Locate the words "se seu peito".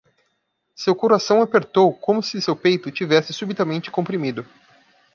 2.23-2.89